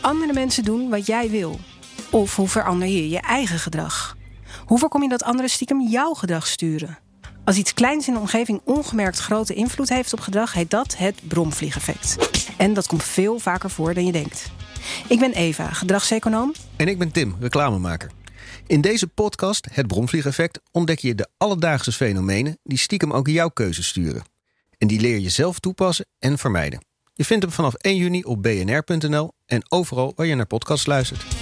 andere 0.00 0.32
mensen 0.32 0.64
doen 0.64 0.90
wat 0.90 1.06
jij 1.06 1.30
wil? 1.30 1.60
Of 2.10 2.36
hoe 2.36 2.48
verander 2.48 2.88
je 2.88 3.08
je 3.08 3.20
eigen 3.20 3.58
gedrag? 3.58 4.16
Hoe 4.64 4.78
voorkom 4.78 5.02
je 5.02 5.08
dat 5.08 5.22
anderen 5.22 5.50
stiekem 5.50 5.88
jouw 5.88 6.12
gedrag 6.12 6.46
sturen? 6.46 6.98
Als 7.44 7.56
iets 7.56 7.74
kleins 7.74 8.08
in 8.08 8.14
de 8.14 8.20
omgeving 8.20 8.60
ongemerkt 8.64 9.18
grote 9.18 9.54
invloed 9.54 9.88
heeft 9.88 10.12
op 10.12 10.20
gedrag, 10.20 10.52
heet 10.52 10.70
dat 10.70 10.96
het 10.96 11.20
bromvliegeffect. 11.28 12.16
En 12.56 12.74
dat 12.74 12.86
komt 12.86 13.02
veel 13.02 13.38
vaker 13.38 13.70
voor 13.70 13.94
dan 13.94 14.06
je 14.06 14.12
denkt. 14.12 14.50
Ik 15.08 15.18
ben 15.18 15.32
Eva, 15.32 15.66
gedragseconoom. 15.66 16.52
En 16.76 16.88
ik 16.88 16.98
ben 16.98 17.12
Tim, 17.12 17.36
reclamemaker. 17.40 18.10
In 18.66 18.80
deze 18.80 19.06
podcast, 19.06 19.68
Het 19.70 19.86
Bromvliegeffect, 19.86 20.60
ontdek 20.70 20.98
je 20.98 21.14
de 21.14 21.28
alledaagse 21.36 21.92
fenomenen 21.92 22.58
die 22.62 22.78
stiekem 22.78 23.12
ook 23.12 23.28
jouw 23.28 23.48
keuzes 23.48 23.86
sturen. 23.86 24.22
En 24.78 24.86
die 24.86 25.00
leer 25.00 25.18
je 25.18 25.30
zelf 25.30 25.58
toepassen 25.58 26.06
en 26.18 26.38
vermijden. 26.38 26.90
Je 27.22 27.28
vindt 27.28 27.44
hem 27.44 27.52
vanaf 27.52 27.74
1 27.74 27.96
juni 27.96 28.22
op 28.22 28.42
bnr.nl 28.42 29.32
en 29.46 29.62
overal 29.68 30.12
waar 30.16 30.26
je 30.26 30.34
naar 30.34 30.46
podcasts 30.46 30.86
luistert. 30.86 31.41